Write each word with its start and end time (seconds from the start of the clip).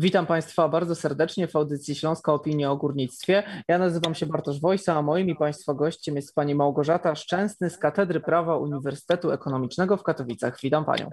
Witam 0.00 0.26
Państwa 0.26 0.68
bardzo 0.68 0.94
serdecznie 0.94 1.48
w 1.48 1.56
audycji 1.56 1.94
Śląska 1.94 2.32
Opinia 2.32 2.72
o 2.72 2.76
Górnictwie. 2.76 3.42
Ja 3.68 3.78
nazywam 3.78 4.14
się 4.14 4.26
Bartosz 4.26 4.60
Wojsa, 4.60 4.94
a 4.96 5.02
moim 5.02 5.28
i 5.28 5.34
Państwa 5.34 5.74
gościem 5.74 6.16
jest 6.16 6.34
Pani 6.34 6.54
Małgorzata 6.54 7.14
Szczęsny 7.14 7.70
z 7.70 7.78
Katedry 7.78 8.20
Prawa 8.20 8.56
Uniwersytetu 8.56 9.30
Ekonomicznego 9.30 9.96
w 9.96 10.02
Katowicach. 10.02 10.58
Witam 10.62 10.84
Panią. 10.84 11.10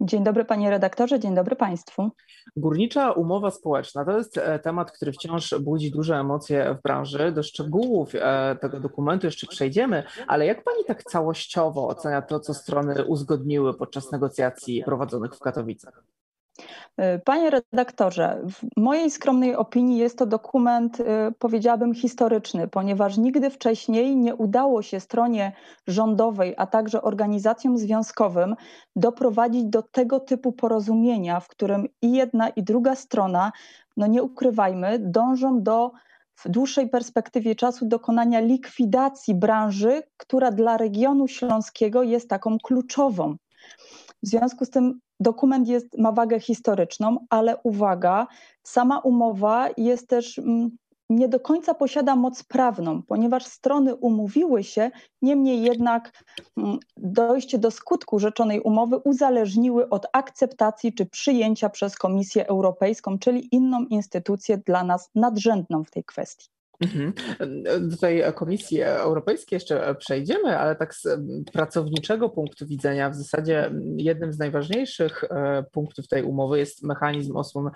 Dzień 0.00 0.24
dobry 0.24 0.44
Panie 0.44 0.70
redaktorze, 0.70 1.20
dzień 1.20 1.34
dobry 1.34 1.56
Państwu. 1.56 2.10
Górnicza 2.56 3.12
umowa 3.12 3.50
społeczna 3.50 4.04
to 4.04 4.18
jest 4.18 4.38
e, 4.38 4.58
temat, 4.58 4.92
który 4.92 5.12
wciąż 5.12 5.54
budzi 5.60 5.90
duże 5.90 6.16
emocje 6.16 6.76
w 6.78 6.82
branży. 6.82 7.32
Do 7.32 7.42
szczegółów 7.42 8.14
e, 8.14 8.56
tego 8.60 8.80
dokumentu 8.80 9.26
jeszcze 9.26 9.46
przejdziemy, 9.46 10.02
ale 10.26 10.46
jak 10.46 10.64
Pani 10.64 10.84
tak 10.86 11.02
całościowo 11.02 11.88
ocenia 11.88 12.22
to, 12.22 12.40
co 12.40 12.54
strony 12.54 13.04
uzgodniły 13.04 13.74
podczas 13.74 14.12
negocjacji 14.12 14.82
prowadzonych 14.84 15.34
w 15.34 15.40
Katowicach? 15.40 16.04
E, 16.96 17.18
panie 17.18 17.50
redaktorze, 17.50 18.40
w 18.50 18.80
mojej 18.80 19.10
skromnej 19.10 19.56
opinii 19.56 19.98
jest 19.98 20.18
to 20.18 20.26
dokument, 20.26 21.00
e, 21.00 21.32
powiedziałabym, 21.38 21.94
historyczny, 21.94 22.68
ponieważ 22.68 23.18
nigdy 23.18 23.50
wcześniej 23.50 24.16
nie 24.16 24.34
udało 24.34 24.82
się 24.82 25.00
stronie 25.00 25.52
rządowej, 25.86 26.54
a 26.56 26.66
także 26.66 27.02
organizacjom 27.02 27.78
związkowym 27.78 28.56
doprowadzić 28.96 29.64
do 29.64 29.82
tego 29.82 30.20
typu 30.20 30.52
porozumienia, 30.52 31.40
w 31.40 31.48
którym 31.48 31.88
i 32.02 32.12
jedna, 32.12 32.48
i 32.48 32.62
druga 32.62 32.94
strona, 32.94 33.52
no 33.96 34.06
nie 34.06 34.22
ukrywajmy, 34.22 34.98
dążą 34.98 35.62
do 35.62 35.90
w 36.44 36.48
dłuższej 36.48 36.88
perspektywie 36.88 37.54
czasu 37.54 37.86
dokonania 37.86 38.40
likwidacji 38.40 39.34
branży, 39.34 40.02
która 40.16 40.50
dla 40.50 40.76
regionu 40.76 41.28
śląskiego 41.28 42.02
jest 42.02 42.28
taką 42.28 42.58
kluczową. 42.58 43.36
W 44.22 44.28
związku 44.28 44.64
z 44.64 44.70
tym 44.70 45.00
dokument 45.20 45.68
jest, 45.68 45.98
ma 45.98 46.12
wagę 46.12 46.40
historyczną, 46.40 47.26
ale 47.30 47.56
uwaga, 47.56 48.26
sama 48.62 48.98
umowa 48.98 49.68
jest 49.76 50.08
też 50.08 50.38
mm, 50.38 50.70
nie 51.10 51.28
do 51.28 51.40
końca 51.40 51.74
posiada 51.74 52.16
moc 52.16 52.42
prawną, 52.42 53.02
ponieważ 53.02 53.46
strony 53.46 53.94
umówiły 53.94 54.64
się, 54.64 54.90
niemniej 55.22 55.62
jednak 55.62 56.24
mm, 56.56 56.78
dojście 56.96 57.58
do 57.58 57.70
skutku 57.70 58.18
rzeczonej 58.18 58.60
umowy 58.60 58.98
uzależniły 58.98 59.88
od 59.88 60.06
akceptacji 60.12 60.94
czy 60.94 61.06
przyjęcia 61.06 61.68
przez 61.68 61.96
Komisję 61.96 62.46
Europejską, 62.48 63.18
czyli 63.18 63.54
inną 63.54 63.84
instytucję 63.84 64.58
dla 64.58 64.84
nas 64.84 65.10
nadrzędną 65.14 65.84
w 65.84 65.90
tej 65.90 66.04
kwestii. 66.04 66.48
Mhm. 66.80 67.12
Do 67.88 67.96
tej 67.96 68.22
Komisji 68.34 68.82
Europejskiej 68.82 69.56
jeszcze 69.56 69.94
przejdziemy, 69.94 70.58
ale 70.58 70.76
tak 70.76 70.94
z 70.94 71.06
pracowniczego 71.52 72.28
punktu 72.28 72.66
widzenia, 72.66 73.10
w 73.10 73.14
zasadzie 73.14 73.70
jednym 73.96 74.32
z 74.32 74.38
najważniejszych 74.38 75.24
e, 75.24 75.64
punktów 75.72 76.08
tej 76.08 76.22
umowy 76.22 76.58
jest 76.58 76.82
mechanizm 76.82 77.36
osłon 77.36 77.70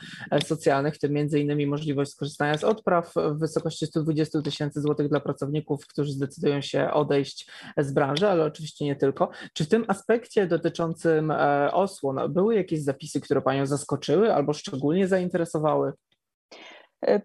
socjalnych, 0.44 0.94
w 0.94 0.98
tym 0.98 1.18
innymi 1.18 1.66
możliwość 1.66 2.10
skorzystania 2.10 2.58
z 2.58 2.64
odpraw 2.64 3.14
w 3.14 3.38
wysokości 3.38 3.86
120 3.86 4.42
tysięcy 4.42 4.80
złotych 4.80 5.08
dla 5.08 5.20
pracowników, 5.20 5.86
którzy 5.86 6.12
zdecydują 6.12 6.60
się 6.60 6.90
odejść 6.90 7.50
z 7.78 7.92
branży, 7.92 8.28
ale 8.28 8.44
oczywiście 8.44 8.84
nie 8.84 8.96
tylko. 8.96 9.30
Czy 9.52 9.64
w 9.64 9.68
tym 9.68 9.84
aspekcie 9.88 10.46
dotyczącym 10.46 11.30
e, 11.30 11.72
osłon 11.72 12.32
były 12.32 12.54
jakieś 12.54 12.82
zapisy, 12.82 13.20
które 13.20 13.42
Panią 13.42 13.66
zaskoczyły 13.66 14.34
albo 14.34 14.52
szczególnie 14.52 15.08
zainteresowały? 15.08 15.92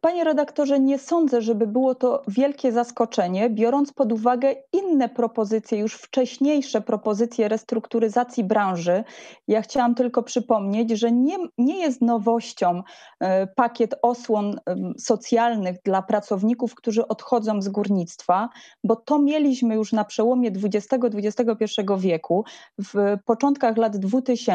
Panie 0.02 0.24
redaktorze, 0.24 0.80
nie 0.80 1.00
sądzę, 1.00 1.42
żeby 1.42 1.68
było 1.68 1.96
to 1.96 2.24
wielkie 2.28 2.72
zaskoczenie, 2.72 3.50
biorąc 3.50 3.94
pod 3.94 4.12
uwagę 4.12 4.56
inne 4.74 5.10
propozycje, 5.10 5.78
już 5.78 5.94
wcześniejsze 5.94 6.82
propozycje 6.82 7.48
restrukturyzacji 7.48 8.44
branży. 8.44 9.04
Ja 9.48 9.62
chciałam 9.62 9.96
tylko 9.96 10.24
przypomnieć, 10.24 10.92
że 10.92 11.12
nie, 11.12 11.38
nie 11.58 11.80
jest 11.80 12.02
nowością 12.02 12.84
e, 13.20 13.48
pakiet 13.48 13.96
osłon 14.02 14.60
socjalnych 14.98 15.76
dla 15.86 16.02
pracowników, 16.02 16.76
którzy 16.76 17.08
odchodzą 17.08 17.62
z 17.62 17.70
górnictwa, 17.70 18.50
bo 18.84 18.96
to 18.96 19.20
mieliśmy 19.20 19.76
już 19.76 19.94
na 19.94 20.06
przełomie 20.06 20.52
XX-XXI 20.52 21.66
wieku. 21.98 22.44
W 22.80 23.18
początkach 23.26 23.78
lat 23.78 23.98
2000 23.98 24.50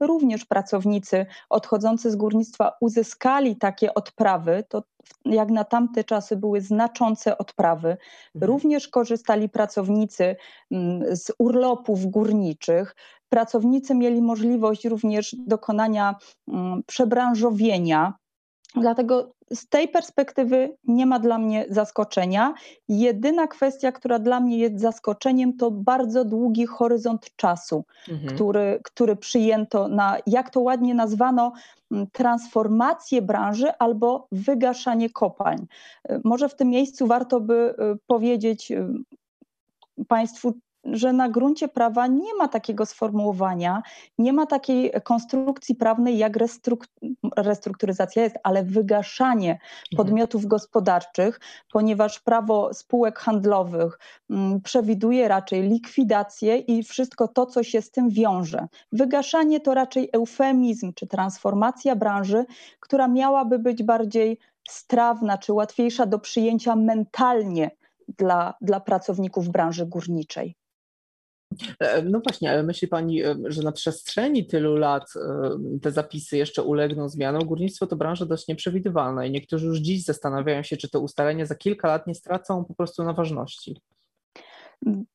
również 0.00 0.44
pracownicy 0.44 1.26
odchodzący 1.50 2.10
z 2.10 2.16
górnictwa 2.16 2.72
uzyskali 2.80 3.56
takie 3.56 3.94
odprawy 3.94 4.59
to 4.62 4.82
jak 5.24 5.50
na 5.50 5.64
tamte 5.64 6.04
czasy 6.04 6.36
były 6.36 6.60
znaczące 6.60 7.38
odprawy. 7.38 7.88
Mhm. 7.88 8.50
Również 8.52 8.88
korzystali 8.88 9.48
pracownicy 9.48 10.36
mm, 10.70 11.16
z 11.16 11.32
urlopów 11.38 12.06
górniczych. 12.06 12.96
Pracownicy 13.28 13.94
mieli 13.94 14.22
możliwość 14.22 14.84
również 14.84 15.36
dokonania 15.46 16.14
mm, 16.48 16.82
przebranżowienia. 16.86 18.14
Dlatego 18.76 19.32
z 19.52 19.68
tej 19.68 19.88
perspektywy 19.88 20.76
nie 20.84 21.06
ma 21.06 21.18
dla 21.18 21.38
mnie 21.38 21.66
zaskoczenia. 21.68 22.54
Jedyna 22.88 23.46
kwestia, 23.46 23.92
która 23.92 24.18
dla 24.18 24.40
mnie 24.40 24.58
jest 24.58 24.80
zaskoczeniem, 24.80 25.56
to 25.56 25.70
bardzo 25.70 26.24
długi 26.24 26.66
horyzont 26.66 27.36
czasu, 27.36 27.84
mhm. 28.08 28.34
który, 28.34 28.80
który 28.84 29.16
przyjęto 29.16 29.88
na, 29.88 30.16
jak 30.26 30.50
to 30.50 30.60
ładnie 30.60 30.94
nazwano, 30.94 31.52
transformację 32.12 33.22
branży 33.22 33.72
albo 33.78 34.26
wygaszanie 34.32 35.10
kopalń. 35.10 35.66
Może 36.24 36.48
w 36.48 36.56
tym 36.56 36.68
miejscu 36.68 37.06
warto 37.06 37.40
by 37.40 37.74
y, 37.94 37.98
powiedzieć 38.06 38.70
y, 38.70 38.86
Państwu, 40.08 40.54
że 40.84 41.12
na 41.12 41.28
gruncie 41.28 41.68
prawa 41.68 42.06
nie 42.06 42.34
ma 42.34 42.48
takiego 42.48 42.86
sformułowania, 42.86 43.82
nie 44.18 44.32
ma 44.32 44.46
takiej 44.46 44.92
konstrukcji 45.04 45.74
prawnej 45.74 46.18
jak 46.18 46.36
restrukturyzacja 47.36 48.22
jest, 48.22 48.36
ale 48.42 48.64
wygaszanie 48.64 49.50
mhm. 49.50 49.60
podmiotów 49.96 50.46
gospodarczych, 50.46 51.40
ponieważ 51.72 52.20
prawo 52.20 52.74
spółek 52.74 53.18
handlowych 53.18 53.98
mm, 54.30 54.60
przewiduje 54.60 55.28
raczej 55.28 55.62
likwidację 55.62 56.58
i 56.58 56.82
wszystko 56.82 57.28
to, 57.28 57.46
co 57.46 57.62
się 57.62 57.82
z 57.82 57.90
tym 57.90 58.10
wiąże. 58.10 58.66
Wygaszanie 58.92 59.60
to 59.60 59.74
raczej 59.74 60.08
eufemizm 60.12 60.92
czy 60.92 61.06
transformacja 61.06 61.96
branży, 61.96 62.44
która 62.80 63.08
miałaby 63.08 63.58
być 63.58 63.82
bardziej 63.82 64.38
strawna 64.68 65.38
czy 65.38 65.52
łatwiejsza 65.52 66.06
do 66.06 66.18
przyjęcia 66.18 66.76
mentalnie 66.76 67.70
dla, 68.18 68.54
dla 68.60 68.80
pracowników 68.80 69.48
branży 69.48 69.86
górniczej. 69.86 70.59
E, 71.80 72.02
no 72.02 72.20
właśnie, 72.28 72.50
ale 72.50 72.62
myśli 72.62 72.88
Pani, 72.88 73.22
e, 73.22 73.36
że 73.44 73.62
na 73.62 73.72
przestrzeni 73.72 74.46
tylu 74.46 74.76
lat 74.76 75.04
e, 75.16 75.78
te 75.82 75.92
zapisy 75.92 76.36
jeszcze 76.36 76.62
ulegną 76.62 77.08
zmianom? 77.08 77.44
Górnictwo 77.44 77.86
to 77.86 77.96
branża 77.96 78.26
dość 78.26 78.48
nieprzewidywalna 78.48 79.26
i 79.26 79.30
niektórzy 79.30 79.66
już 79.66 79.78
dziś 79.78 80.04
zastanawiają 80.04 80.62
się, 80.62 80.76
czy 80.76 80.90
te 80.90 80.98
ustalenia 80.98 81.46
za 81.46 81.54
kilka 81.54 81.88
lat 81.88 82.06
nie 82.06 82.14
stracą 82.14 82.64
po 82.64 82.74
prostu 82.74 83.04
na 83.04 83.12
ważności. 83.12 83.80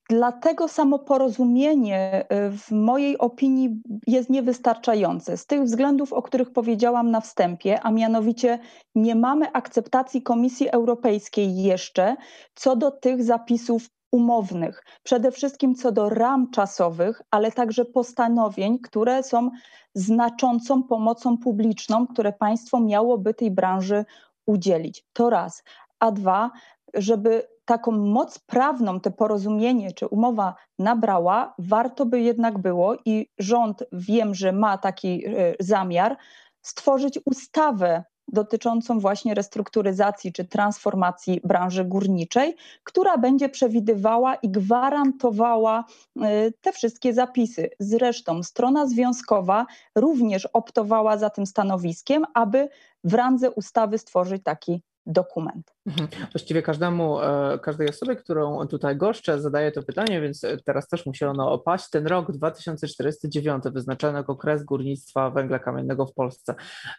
Dlatego 0.09 0.67
samo 0.67 0.99
porozumienie 0.99 2.25
w 2.51 2.71
mojej 2.71 3.17
opinii 3.17 3.81
jest 4.07 4.29
niewystarczające. 4.29 5.37
Z 5.37 5.45
tych 5.45 5.63
względów, 5.63 6.13
o 6.13 6.21
których 6.21 6.51
powiedziałam 6.51 7.11
na 7.11 7.21
wstępie, 7.21 7.81
a 7.81 7.91
mianowicie 7.91 8.59
nie 8.95 9.15
mamy 9.15 9.51
akceptacji 9.51 10.21
Komisji 10.21 10.69
Europejskiej 10.69 11.63
jeszcze 11.63 12.15
co 12.55 12.75
do 12.75 12.91
tych 12.91 13.23
zapisów 13.23 13.89
umownych, 14.15 14.83
przede 15.03 15.31
wszystkim 15.31 15.75
co 15.75 15.91
do 15.91 16.09
ram 16.09 16.51
czasowych, 16.51 17.21
ale 17.31 17.51
także 17.51 17.85
postanowień, 17.85 18.79
które 18.79 19.23
są 19.23 19.51
znaczącą 19.93 20.83
pomocą 20.83 21.37
publiczną, 21.37 22.07
które 22.07 22.33
państwo 22.33 22.79
miałoby 22.79 23.33
tej 23.33 23.51
branży 23.51 24.05
udzielić. 24.45 25.05
To 25.13 25.29
raz. 25.29 25.63
A 25.99 26.11
dwa, 26.11 26.51
żeby 26.93 27.47
taką 27.65 27.91
moc 27.91 28.39
prawną 28.39 28.99
te 28.99 29.11
porozumienie 29.11 29.91
czy 29.91 30.07
umowa 30.07 30.55
nabrała, 30.79 31.53
warto 31.59 32.05
by 32.05 32.21
jednak 32.21 32.57
było 32.57 32.95
i 33.05 33.29
rząd 33.37 33.83
wiem, 33.91 34.35
że 34.35 34.51
ma 34.51 34.77
taki 34.77 35.25
e, 35.25 35.31
zamiar, 35.59 36.17
stworzyć 36.61 37.19
ustawę 37.25 38.03
dotyczącą 38.27 38.99
właśnie 38.99 39.33
restrukturyzacji 39.33 40.33
czy 40.33 40.45
transformacji 40.45 41.41
branży 41.43 41.85
górniczej, 41.85 42.55
która 42.83 43.17
będzie 43.17 43.49
przewidywała 43.49 44.35
i 44.35 44.49
gwarantowała 44.49 45.85
y, 46.17 46.21
te 46.61 46.71
wszystkie 46.71 47.13
zapisy. 47.13 47.69
Zresztą 47.79 48.43
strona 48.43 48.87
związkowa 48.87 49.65
również 49.95 50.45
optowała 50.45 51.17
za 51.17 51.29
tym 51.29 51.45
stanowiskiem, 51.45 52.23
aby 52.33 52.69
w 53.03 53.13
randze 53.13 53.51
ustawy 53.51 53.97
stworzyć 53.97 54.43
taki 54.43 54.81
dokument. 55.05 55.73
Mhm. 55.85 56.07
Właściwie 56.31 56.61
każdemu, 56.61 57.21
e, 57.21 57.59
każdej 57.59 57.89
osobie, 57.89 58.15
którą 58.15 58.67
tutaj 58.67 58.97
goszczę, 58.97 59.41
zadaję 59.41 59.71
to 59.71 59.83
pytanie, 59.83 60.21
więc 60.21 60.41
teraz 60.65 60.87
też 60.87 61.05
musi 61.05 61.25
ono 61.25 61.51
opaść. 61.51 61.89
Ten 61.89 62.07
rok 62.07 62.31
2049 62.31 63.63
wyznaczony 63.71 64.17
jako 64.17 64.35
kres 64.35 64.63
górnictwa 64.63 65.29
węgla 65.29 65.59
kamiennego 65.59 66.05
w 66.05 66.13
Polsce. 66.13 66.55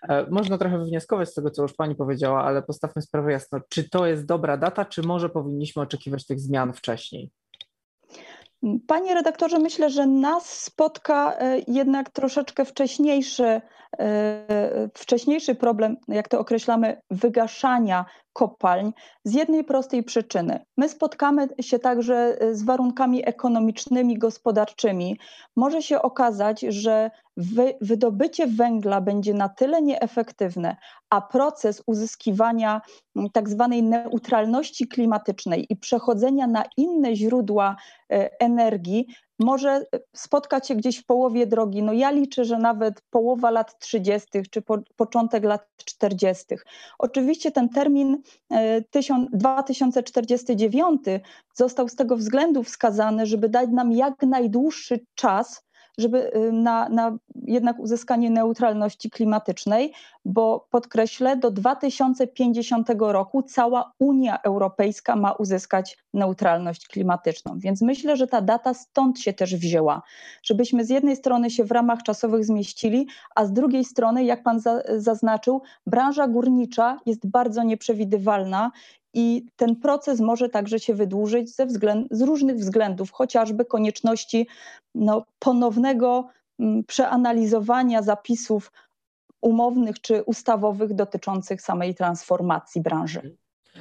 E, 0.09 0.31
można 0.31 0.59
trochę 0.59 0.79
wywnioskować 0.79 1.29
z 1.29 1.35
tego, 1.35 1.51
co 1.51 1.63
już 1.63 1.75
Pani 1.75 1.95
powiedziała, 1.95 2.45
ale 2.45 2.63
postawmy 2.63 3.03
sprawę 3.03 3.33
jasno. 3.33 3.61
Czy 3.69 3.91
to 3.91 4.07
jest 4.07 4.27
dobra 4.27 4.57
data, 4.57 4.85
czy 4.85 5.03
może 5.03 5.29
powinniśmy 5.29 5.83
oczekiwać 5.83 6.27
tych 6.27 6.41
zmian 6.41 6.73
wcześniej? 6.73 7.31
Panie 8.87 9.15
redaktorze, 9.15 9.59
myślę, 9.59 9.91
że 9.91 10.07
nas 10.07 10.63
spotka 10.63 11.37
e, 11.39 11.59
jednak 11.69 12.11
troszeczkę 12.11 12.65
wcześniejszy, 12.65 13.61
e, 13.99 14.91
wcześniejszy 14.95 15.55
problem, 15.55 15.97
jak 16.09 16.29
to 16.29 16.41
określamy, 16.41 17.01
wygaszania 17.11 18.05
kopalń 18.37 18.93
z 19.25 19.35
jednej 19.35 19.65
prostej 19.65 20.03
przyczyny. 20.03 20.61
My 20.77 20.89
spotkamy 20.89 21.49
się 21.61 21.79
także 21.79 22.39
z 22.53 22.63
warunkami 22.63 23.29
ekonomicznymi, 23.29 24.19
gospodarczymi. 24.19 25.19
Może 25.57 25.83
się 25.83 26.03
okazać, 26.03 26.61
że 26.61 27.11
wy, 27.37 27.75
wydobycie 27.81 28.47
węgla 28.47 29.01
będzie 29.01 29.35
na 29.35 29.49
tyle 29.49 29.83
nieefektywne, 29.83 30.77
a 31.11 31.21
proces 31.21 31.83
uzyskiwania 31.87 32.81
tak 33.33 33.49
zwanej 33.49 33.83
neutralności 33.83 34.89
klimatycznej 34.89 35.67
i 35.71 35.77
przechodzenia 35.77 36.47
na 36.47 36.65
inne 36.77 37.17
źródła 37.17 37.77
e, 38.13 38.41
energii 38.41 39.07
może 39.39 39.85
spotkać 40.17 40.69
się 40.69 40.75
gdzieś 40.75 40.99
w 40.99 41.05
połowie 41.05 41.47
drogi. 41.47 41.83
No 41.83 41.93
ja 41.93 42.11
liczę, 42.11 42.45
że 42.45 42.59
nawet 42.59 43.03
połowa 43.11 43.51
lat 43.51 43.79
30. 43.79 44.29
czy 44.51 44.63
po, 44.63 44.79
początek 44.97 45.45
lat 45.45 45.67
40. 45.77 46.45
Oczywiście 46.99 47.53
ten 47.53 47.69
termin 47.69 48.23
2049 49.33 51.09
e, 51.09 51.21
został 51.55 51.89
z 51.89 51.95
tego 51.95 52.17
względu 52.17 52.63
wskazany, 52.63 53.27
żeby 53.27 53.49
dać 53.49 53.71
nam 53.71 53.93
jak 53.93 54.23
najdłuższy 54.23 55.01
czas 55.15 55.67
żeby 55.99 56.37
y, 56.37 56.53
na, 56.53 56.89
na 56.89 57.19
jednak 57.35 57.79
uzyskanie 57.79 58.31
neutralności 58.31 59.11
klimatycznej, 59.11 59.93
bo 60.27 60.67
podkreślę, 60.71 61.37
do 61.37 61.51
2050 61.51 62.91
roku 62.99 63.43
cała 63.43 63.93
Unia 63.99 64.43
Europejska 64.43 65.17
ma 65.17 65.33
uzyskać 65.33 65.99
neutralność 66.15 66.89
klimatyczną. 66.89 67.59
Więc 67.59 67.83
myślę, 67.83 68.17
że 68.17 68.27
ta 68.27 68.41
data 68.41 68.75
stąd 68.75 69.21
się 69.21 69.33
też 69.33 69.57
wzięła, 69.57 70.03
żebyśmy 70.43 70.85
z 70.85 70.91
jednej 70.91 71.17
strony 71.17 71.51
się 71.51 71.65
w 71.65 71.73
ramach 71.73 72.03
czasowych 72.03 72.45
zmieścili, 72.45 73.07
a 73.35 73.45
z 73.45 73.53
drugiej 73.53 73.85
strony, 73.85 74.25
jak 74.25 74.43
pan 74.43 74.61
za, 74.61 74.83
zaznaczył, 74.97 75.63
branża 75.87 76.29
górnicza 76.29 77.01
jest 77.07 77.27
bardzo 77.27 77.63
nieprzewidywalna 77.63 78.71
i 79.15 79.47
ten 79.57 79.77
proces 79.77 80.21
może 80.21 80.49
także 80.49 80.79
się 80.81 80.95
wydłużyć 80.95 81.55
ze 81.55 81.67
względ, 81.67 82.09
z 82.11 82.23
różnych 82.23 82.57
względów, 82.57 83.11
chociażby 83.11 83.65
konieczności 83.65 84.47
no, 84.95 85.25
ponownego 85.39 86.29
mm, 86.59 86.85
przeanalizowania 86.85 88.03
zapisów 88.03 88.73
umownych 89.47 90.01
czy 90.01 90.23
ustawowych 90.23 90.95
dotyczących 90.95 91.63
samej 91.63 91.95
transformacji 91.95 92.83
branży. 92.83 93.37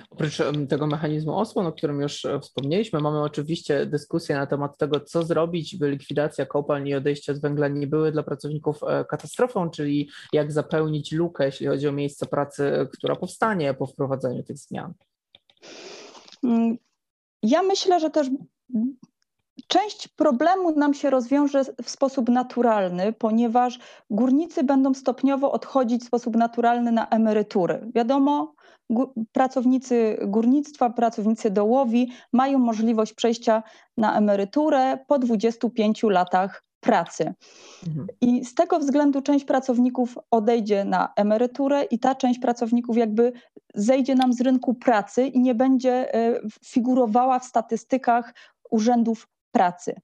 Oprócz 0.10 0.38
tego 0.70 0.88
mechanizmu 0.88 1.40
osłon, 1.40 1.68
o 1.68 1.72
którym 1.72 2.02
już 2.02 2.26
e, 2.26 2.40
wspomnieliśmy, 2.40 3.00
mamy 3.00 3.22
oczywiście 3.22 3.86
dyskusję 3.86 4.36
na 4.36 4.48
temat 4.48 4.78
tego, 4.78 5.00
co 5.00 5.24
zrobić, 5.24 5.78
by 5.78 5.92
likwidacja 5.92 6.46
kopalń 6.46 6.88
i 6.88 6.96
odejście 6.96 7.32
od 7.32 7.42
węgla 7.42 7.68
nie 7.68 7.88
były 7.88 8.12
dla 8.12 8.24
pracowników 8.24 8.84
e, 8.84 9.06
katastrofą, 9.06 9.70
czyli 9.70 10.10
jak 10.34 10.52
zapełnić 10.52 11.12
lukę, 11.12 11.46
jeśli 11.46 11.68
chodzi 11.68 11.88
o 11.88 11.92
miejsce 11.92 12.26
pracy, 12.26 12.88
która 12.94 13.16
powstanie 13.16 13.74
po 13.74 13.86
wprowadzeniu 13.86 14.44
tych 14.44 14.58
zmian. 14.58 14.94
Mm, 16.44 16.78
ja 17.44 17.64
myślę, 17.64 18.00
że 18.00 18.10
też 18.10 18.28
część 19.68 20.08
problemu 20.08 20.72
nam 20.72 20.94
się 20.94 21.10
rozwiąże 21.10 21.64
w 21.84 21.90
sposób 21.90 22.30
naturalny, 22.30 23.14
ponieważ 23.14 23.80
górnicy 24.10 24.64
będą 24.64 24.94
stopniowo 24.94 25.52
odchodzić 25.52 26.04
w 26.04 26.08
sposób 26.08 26.36
naturalny 26.36 26.92
na 26.92 27.08
emerytury. 27.10 27.92
Wiadomo, 27.96 28.54
pracownicy 29.32 30.18
górnictwa, 30.28 30.90
pracownicy 30.90 31.52
dołowi 31.52 32.12
mają 32.34 32.60
możliwość 32.60 33.14
przejścia 33.14 33.64
na 33.98 34.18
emeryturę 34.18 34.98
po 35.08 35.20
25 35.20 36.04
latach 36.04 36.64
pracy. 36.80 37.34
Mhm. 37.88 38.08
I 38.22 38.46
z 38.46 38.56
tego 38.56 38.80
względu 38.80 39.22
część 39.22 39.46
pracowników 39.46 40.18
odejdzie 40.32 40.86
na 40.86 41.14
emeryturę 41.16 41.84
i 41.84 42.00
ta 42.00 42.16
część 42.16 42.40
pracowników 42.40 42.98
jakby 42.98 43.34
zejdzie 43.76 44.16
nam 44.16 44.34
z 44.34 44.42
rynku 44.42 44.74
pracy 44.74 45.28
i 45.28 45.40
nie 45.40 45.56
będzie 45.56 46.14
e, 46.16 46.40
figurowała 46.66 47.40
w 47.40 47.46
statystykach 47.46 48.34
urzędów 48.72 49.28
pracy. 49.56 49.96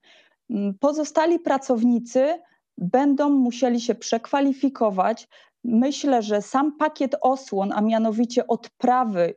Mm, 0.50 0.74
pozostali 0.80 1.38
pracownicy 1.38 2.38
będą 2.78 3.30
musieli 3.30 3.80
się 3.80 3.94
przekwalifikować. 3.94 5.28
Myślę, 5.64 6.22
że 6.22 6.42
sam 6.42 6.76
pakiet 6.76 7.16
osłon, 7.20 7.72
a 7.72 7.80
mianowicie 7.80 8.46
odprawy 8.46 9.34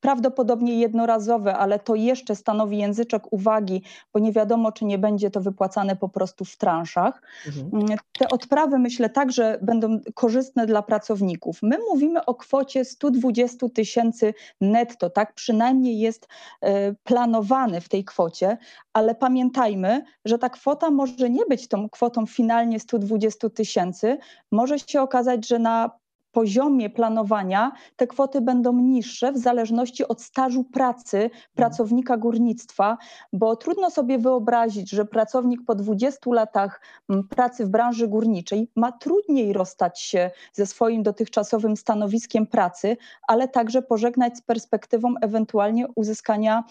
prawdopodobnie 0.00 0.80
jednorazowe, 0.80 1.56
ale 1.56 1.78
to 1.78 1.94
jeszcze 1.94 2.36
stanowi 2.36 2.78
języczek 2.78 3.32
uwagi, 3.32 3.82
bo 4.12 4.20
nie 4.20 4.32
wiadomo, 4.32 4.72
czy 4.72 4.84
nie 4.84 4.98
będzie 4.98 5.30
to 5.30 5.40
wypłacane 5.40 5.96
po 5.96 6.08
prostu 6.08 6.44
w 6.44 6.56
transzach. 6.56 7.22
Mhm. 7.46 7.70
Mm, 7.72 7.98
te 8.18 8.28
odprawy, 8.28 8.78
myślę, 8.78 9.10
także 9.10 9.58
będą 9.62 10.00
korzystne 10.14 10.66
dla 10.66 10.82
pracowników. 10.82 11.58
My 11.62 11.78
mówimy 11.90 12.24
o 12.24 12.34
kwocie 12.34 12.84
120 12.84 13.68
tysięcy 13.74 14.34
netto, 14.60 15.10
tak 15.10 15.34
przynajmniej 15.34 15.98
jest 15.98 16.28
e, 16.60 16.94
planowany 16.94 17.80
w 17.80 17.88
tej 17.88 18.04
kwocie, 18.04 18.58
ale 18.92 19.14
pamiętajmy, 19.14 20.04
że 20.24 20.38
ta 20.38 20.48
kwota 20.48 20.90
może 20.90 21.30
nie 21.30 21.46
być 21.46 21.68
tą 21.68 21.88
kwotą 21.88 22.26
finalnie 22.26 22.80
120 22.80 23.50
tysięcy. 23.50 24.18
Może 24.52 24.78
się 24.78 25.02
okazać, 25.02 25.48
że 25.48 25.58
na 25.58 25.99
poziomie 26.32 26.90
planowania 26.90 27.72
te 27.96 28.06
kwoty 28.06 28.40
będą 28.40 28.72
niższe 28.72 29.32
w 29.32 29.38
zależności 29.38 30.08
od 30.08 30.22
stażu 30.22 30.64
pracy 30.64 31.30
pracownika 31.54 32.16
górnictwa, 32.16 32.98
bo 33.32 33.56
trudno 33.56 33.90
sobie 33.90 34.18
wyobrazić, 34.18 34.90
że 34.90 35.04
pracownik 35.04 35.60
po 35.66 35.74
20 35.74 36.18
latach 36.26 36.80
mm, 37.08 37.28
pracy 37.28 37.66
w 37.66 37.68
branży 37.68 38.08
górniczej 38.08 38.70
ma 38.76 38.92
trudniej 38.92 39.52
rozstać 39.52 40.00
się 40.00 40.30
ze 40.52 40.66
swoim 40.66 41.02
dotychczasowym 41.02 41.76
stanowiskiem 41.76 42.46
pracy, 42.46 42.96
ale 43.28 43.48
także 43.48 43.82
pożegnać 43.82 44.36
z 44.36 44.42
perspektywą 44.42 45.14
ewentualnie 45.22 45.86
uzyskania 45.94 46.64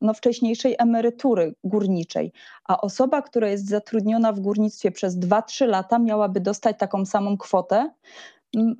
no, 0.00 0.14
wcześniejszej 0.14 0.74
emerytury 0.78 1.54
górniczej. 1.64 2.32
A 2.64 2.80
osoba, 2.80 3.22
która 3.22 3.48
jest 3.48 3.68
zatrudniona 3.68 4.32
w 4.32 4.40
górnictwie 4.40 4.90
przez 4.90 5.18
2-3 5.18 5.66
lata, 5.66 5.98
miałaby 5.98 6.40
dostać 6.40 6.78
taką 6.78 7.06
samą 7.06 7.36
kwotę, 7.36 7.90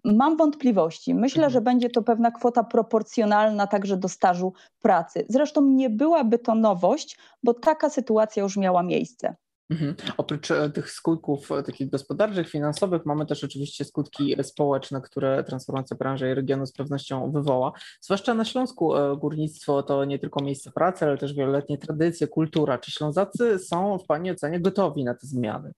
Mam 0.05 0.37
wątpliwości. 0.37 1.15
Myślę, 1.15 1.45
mhm. 1.45 1.53
że 1.53 1.61
będzie 1.61 1.91
to 1.91 2.03
pewna 2.03 2.31
kwota 2.31 2.65
proporcjonalna 2.65 3.67
także 3.67 3.97
do 3.97 4.09
stażu 4.09 4.53
pracy. 4.83 5.27
Zresztą 5.29 5.67
nie 5.67 5.91
byłaby 5.91 6.39
to 6.39 6.55
nowość, 6.55 7.19
bo 7.43 7.55
taka 7.55 7.91
sytuacja 7.91 8.43
już 8.43 8.57
miała 8.57 8.83
miejsce. 8.83 9.37
Mhm. 9.71 9.95
Oprócz 10.17 10.51
e, 10.51 10.71
tych 10.71 10.91
skutków 10.91 11.53
e, 11.53 11.63
takich 11.63 11.91
gospodarczych, 11.91 12.51
finansowych, 12.51 13.07
mamy 13.07 13.27
też 13.27 13.45
oczywiście 13.45 13.85
skutki 13.85 14.37
społeczne, 14.43 15.01
które 15.01 15.45
transformacja 15.45 15.97
branży 15.97 16.31
i 16.31 16.35
regionu 16.35 16.67
z 16.67 16.73
pewnością 16.73 17.33
wywoła. 17.33 17.73
Zwłaszcza 18.01 18.35
na 18.35 18.45
Śląsku 18.45 18.97
e, 18.97 19.17
górnictwo 19.17 19.83
to 19.83 20.05
nie 20.05 20.19
tylko 20.19 20.45
miejsce 20.45 20.71
pracy, 20.71 21.05
ale 21.05 21.19
też 21.19 21.35
wieloletnie 21.35 21.79
tradycje, 21.79 22.27
kultura. 22.27 22.79
Czy 22.79 22.91
Ślązacy 22.91 23.59
są 23.59 23.99
w 23.99 24.07
Pani 24.07 24.31
ocenie 24.31 24.61
gotowi 24.61 25.05
na 25.05 25.15
te 25.15 25.27
zmiany? 25.27 25.73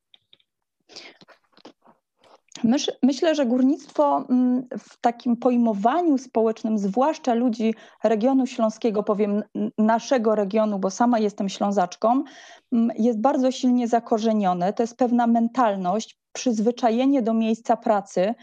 Myślę, 3.02 3.34
że 3.34 3.46
górnictwo 3.46 4.24
mm, 4.30 4.68
w 4.78 5.00
takim 5.00 5.36
pojmowaniu 5.36 6.18
społecznym, 6.18 6.78
zwłaszcza 6.78 7.34
ludzi 7.34 7.74
regionu 8.04 8.46
śląskiego, 8.46 9.02
powiem 9.02 9.42
naszego 9.78 10.34
regionu, 10.34 10.78
bo 10.78 10.90
sama 10.90 11.18
jestem 11.18 11.48
ślązaczką, 11.48 12.24
mm, 12.72 12.90
jest 12.98 13.20
bardzo 13.20 13.50
silnie 13.50 13.88
zakorzenione. 13.88 14.72
To 14.72 14.82
jest 14.82 14.96
pewna 14.96 15.26
mentalność, 15.26 16.18
przyzwyczajenie 16.32 17.22
do 17.22 17.34
miejsca 17.34 17.76
pracy, 17.76 18.34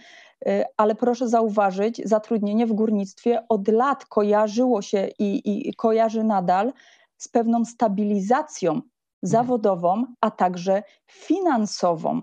y, 0.47 0.63
ale 0.77 0.95
proszę 0.95 1.29
zauważyć, 1.29 2.01
zatrudnienie 2.05 2.67
w 2.67 2.73
górnictwie 2.73 3.43
od 3.49 3.67
lat 3.67 4.05
kojarzyło 4.05 4.81
się 4.81 5.07
i, 5.19 5.69
i 5.69 5.73
kojarzy 5.73 6.23
nadal 6.23 6.73
z 7.17 7.27
pewną 7.27 7.65
stabilizacją 7.65 8.71
mhm. 8.71 8.89
zawodową, 9.21 10.05
a 10.21 10.31
także 10.31 10.83
finansową. 11.07 12.21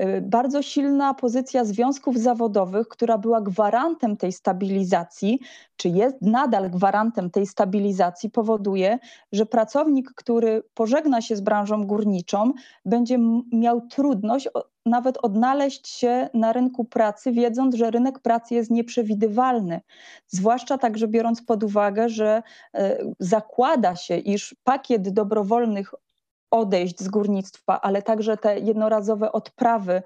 Y, 0.00 0.20
bardzo 0.20 0.62
silna 0.62 1.14
pozycja 1.14 1.64
związków 1.64 2.18
zawodowych, 2.18 2.88
która 2.88 3.18
była 3.18 3.40
gwarantem 3.40 4.16
tej 4.16 4.32
stabilizacji, 4.32 5.40
czy 5.76 5.88
jest 5.88 6.16
nadal 6.22 6.70
gwarantem 6.70 7.30
tej 7.30 7.46
stabilizacji, 7.46 8.30
powoduje, 8.30 8.98
że 9.32 9.46
pracownik, 9.46 10.12
który 10.14 10.62
pożegna 10.74 11.20
się 11.20 11.36
z 11.36 11.40
branżą 11.40 11.86
górniczą, 11.86 12.52
będzie 12.84 13.18
miał 13.52 13.80
trudność 13.80 14.48
nawet 14.86 15.18
odnaleźć 15.22 15.88
się 15.88 16.28
na 16.34 16.52
rynku 16.52 16.84
pracy, 16.84 17.32
wiedząc, 17.32 17.74
że 17.74 17.90
rynek 17.90 18.18
pracy 18.18 18.54
jest 18.54 18.70
nieprzewidywalny. 18.70 19.80
Zwłaszcza 20.28 20.78
także 20.78 21.08
biorąc 21.08 21.42
pod 21.42 21.64
uwagę, 21.64 22.08
że 22.08 22.42
y, 22.78 22.80
zakłada 23.18 23.96
się, 23.96 24.16
iż 24.16 24.56
pakiet 24.64 25.08
dobrowolnych 25.08 25.94
odejść 26.50 27.00
z 27.00 27.08
górnictwa, 27.08 27.80
ale 27.80 28.02
także 28.02 28.36
te 28.36 28.58
jednorazowe 28.58 29.32
odprawy 29.32 30.02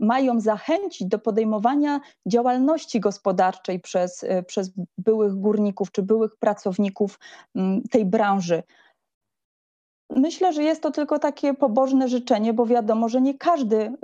mają 0.00 0.40
zachęcić 0.40 1.08
do 1.08 1.18
podejmowania 1.18 2.00
działalności 2.26 3.00
gospodarczej 3.00 3.80
przez, 3.80 4.22
y, 4.22 4.44
przez 4.46 4.70
byłych 4.98 5.34
górników 5.34 5.92
czy 5.92 6.02
byłych 6.02 6.36
pracowników 6.36 7.18
tej 7.90 8.04
branży. 8.04 8.62
Myślę, 10.10 10.52
że 10.52 10.62
jest 10.62 10.82
to 10.82 10.90
tylko 10.90 11.18
takie 11.18 11.54
pobożne 11.54 12.08
życzenie, 12.08 12.52
bo 12.52 12.66
wiadomo, 12.66 13.08
że 13.08 13.20
nie 13.20 13.38
każdy 13.38 13.76
y, 13.76 13.94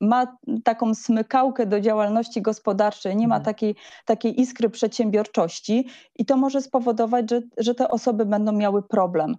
ma 0.00 0.36
taką 0.64 0.94
smykałkę 0.94 1.66
do 1.66 1.80
działalności 1.80 2.42
gospodarczej, 2.42 3.16
nie 3.16 3.28
ma 3.28 3.36
mhm. 3.36 3.44
takiej, 3.44 3.74
takiej 4.04 4.40
iskry 4.40 4.70
przedsiębiorczości 4.70 5.86
i 6.16 6.24
to 6.24 6.36
może 6.36 6.62
spowodować, 6.62 7.30
że, 7.30 7.42
że 7.58 7.74
te 7.74 7.88
osoby 7.88 8.26
będą 8.26 8.52
miały 8.52 8.82
problem. 8.82 9.36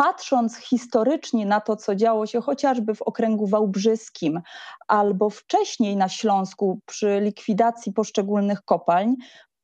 Patrząc 0.00 0.56
historycznie 0.56 1.46
na 1.46 1.60
to, 1.60 1.76
co 1.76 1.94
działo 1.94 2.26
się 2.26 2.40
chociażby 2.40 2.94
w 2.94 3.02
okręgu 3.02 3.46
wałbrzyskim 3.46 4.40
albo 4.88 5.30
wcześniej 5.30 5.96
na 5.96 6.08
Śląsku 6.08 6.80
przy 6.86 7.20
likwidacji 7.20 7.92
poszczególnych 7.92 8.62
kopalń, 8.62 9.14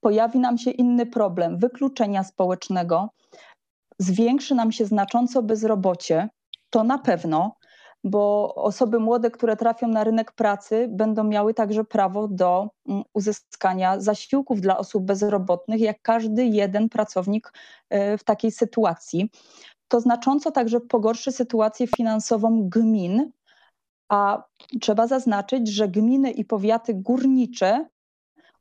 pojawi 0.00 0.38
nam 0.38 0.58
się 0.58 0.70
inny 0.70 1.06
problem 1.06 1.58
wykluczenia 1.58 2.24
społecznego. 2.24 3.08
Zwiększy 3.98 4.54
nam 4.54 4.72
się 4.72 4.84
znacząco 4.84 5.42
bezrobocie, 5.42 6.28
to 6.70 6.84
na 6.84 6.98
pewno, 6.98 7.56
bo 8.06 8.54
osoby 8.54 8.98
młode, 8.98 9.30
które 9.30 9.56
trafią 9.56 9.88
na 9.88 10.04
rynek 10.04 10.32
pracy, 10.32 10.88
będą 10.90 11.24
miały 11.24 11.54
także 11.54 11.84
prawo 11.84 12.28
do 12.28 12.68
mm, 12.88 13.02
uzyskania 13.14 14.00
zasiłków 14.00 14.60
dla 14.60 14.78
osób 14.78 15.04
bezrobotnych, 15.04 15.80
jak 15.80 16.02
każdy 16.02 16.44
jeden 16.44 16.88
pracownik 16.88 17.52
e, 17.90 18.18
w 18.18 18.24
takiej 18.24 18.50
sytuacji. 18.50 19.30
To 19.88 20.00
znacząco 20.00 20.50
także 20.50 20.80
pogorszy 20.80 21.32
sytuację 21.32 21.86
finansową 21.86 22.68
gmin, 22.68 23.30
a 24.08 24.44
trzeba 24.80 25.06
zaznaczyć, 25.06 25.68
że 25.68 25.88
gminy 25.88 26.30
i 26.30 26.44
powiaty 26.44 26.94
górnicze 26.94 27.86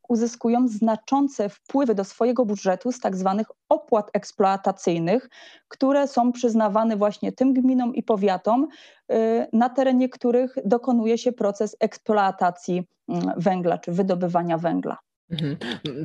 uzyskują 0.09 0.67
znaczące 0.67 1.49
wpływy 1.49 1.95
do 1.95 2.03
swojego 2.03 2.45
budżetu 2.45 2.91
z 2.91 2.99
tak 2.99 3.15
zwanych 3.15 3.47
opłat 3.69 4.09
eksploatacyjnych, 4.13 5.29
które 5.67 6.07
są 6.07 6.31
przyznawane 6.31 6.97
właśnie 6.97 7.31
tym 7.31 7.53
gminom 7.53 7.95
i 7.95 8.03
powiatom, 8.03 8.67
y, 9.11 9.47
na 9.53 9.69
terenie 9.69 10.09
których 10.09 10.55
dokonuje 10.65 11.17
się 11.17 11.31
proces 11.31 11.75
eksploatacji 11.79 12.83
mm, 13.09 13.33
węgla 13.37 13.77
czy 13.77 13.91
wydobywania 13.91 14.57
węgla. 14.57 15.04
Mhm. 15.29 15.57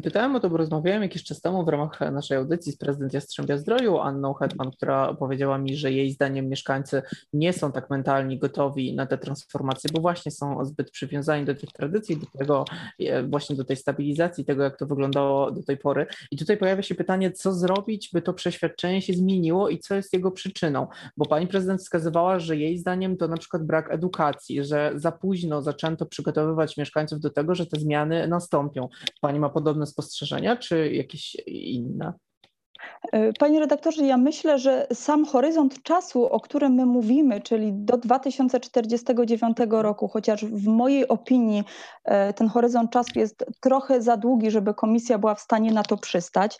Pytałem 0.02 0.36
o 0.36 0.40
to, 0.40 0.50
bo 0.50 0.56
rozmawiałem 0.56 1.02
jakiś 1.02 1.24
czas 1.24 1.40
temu 1.40 1.64
w 1.64 1.68
ramach 1.68 2.00
naszej 2.12 2.36
audycji 2.36 2.72
z 2.72 2.76
prezydent 2.76 3.14
Jastrzębia 3.14 3.58
Zdroju, 3.58 3.98
Anną 3.98 4.34
Hetman, 4.34 4.70
która 4.70 5.14
powiedziała 5.14 5.58
mi, 5.58 5.76
że 5.76 5.92
jej 5.92 6.10
zdaniem 6.10 6.48
mieszkańcy 6.48 7.02
nie 7.32 7.52
są 7.52 7.72
tak 7.72 7.90
mentalnie 7.90 8.38
gotowi 8.38 8.94
na 8.94 9.06
te 9.06 9.18
transformacje, 9.18 9.90
bo 9.94 10.00
właśnie 10.00 10.32
są 10.32 10.64
zbyt 10.64 10.90
przywiązani 10.90 11.44
do 11.44 11.54
tych 11.54 11.72
tradycji, 11.72 12.16
do 12.16 12.26
tego 12.38 12.64
e, 12.98 13.22
właśnie 13.22 13.56
do 13.56 13.64
tej 13.64 13.76
stabilizacji, 13.76 14.44
tego 14.44 14.62
jak 14.62 14.76
to 14.76 14.86
wyglądało 14.86 15.50
do 15.50 15.62
tej 15.62 15.76
pory. 15.76 16.06
I 16.30 16.36
tutaj 16.36 16.56
pojawia 16.56 16.82
się 16.82 16.94
pytanie, 16.94 17.32
co 17.32 17.52
zrobić, 17.52 18.10
by 18.12 18.22
to 18.22 18.32
przeświadczenie 18.32 19.02
się 19.02 19.12
zmieniło 19.12 19.68
i 19.68 19.78
co 19.78 19.94
jest 19.94 20.12
jego 20.12 20.30
przyczyną, 20.30 20.86
bo 21.16 21.26
pani 21.26 21.46
prezydent 21.46 21.80
wskazywała, 21.80 22.38
że 22.38 22.56
jej 22.56 22.78
zdaniem 22.78 23.16
to 23.16 23.28
na 23.28 23.36
przykład 23.36 23.66
brak 23.66 23.92
edukacji, 23.92 24.64
że 24.64 24.92
za 24.94 25.12
późno 25.12 25.62
zaczęto 25.62 26.06
przygotowywać 26.06 26.76
mieszkańców 26.76 27.20
do 27.20 27.30
tego, 27.30 27.54
że 27.54 27.66
te 27.66 27.80
zmiany 27.80 28.28
nastąpią. 28.28 28.88
Pani 29.20 29.40
ma 29.40 29.48
podobne 29.48 29.86
spostrzeżenia, 29.86 30.56
czy 30.56 30.92
jakieś 30.92 31.34
inne? 31.46 32.12
E, 33.12 33.32
panie 33.32 33.60
redaktorze, 33.60 34.06
ja 34.06 34.16
myślę, 34.16 34.58
że 34.58 34.86
sam 34.92 35.24
horyzont 35.24 35.82
czasu, 35.82 36.26
o 36.26 36.40
którym 36.40 36.72
my 36.72 36.86
mówimy, 36.86 37.40
czyli 37.40 37.72
do 37.72 37.96
2049 37.96 39.56
roku, 39.70 40.08
chociaż 40.08 40.44
w 40.44 40.66
mojej 40.66 41.08
opinii 41.08 41.64
e, 42.04 42.32
ten 42.32 42.48
horyzont 42.48 42.90
czasu 42.90 43.10
jest 43.16 43.44
trochę 43.60 44.02
za 44.02 44.16
długi, 44.16 44.50
żeby 44.50 44.74
komisja 44.74 45.18
była 45.18 45.34
w 45.34 45.40
stanie 45.40 45.72
na 45.72 45.82
to 45.82 45.96
przystać. 45.96 46.58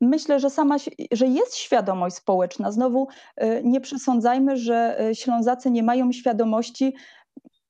Myślę, 0.00 0.40
że 0.40 0.50
sama, 0.50 0.76
że 1.12 1.26
jest 1.26 1.56
świadomość 1.56 2.16
społeczna. 2.16 2.72
Znowu 2.72 3.08
e, 3.36 3.62
nie 3.62 3.80
przesądzajmy, 3.80 4.56
że 4.56 4.98
Ślązacy 5.12 5.70
nie 5.70 5.82
mają 5.82 6.12
świadomości, 6.12 6.94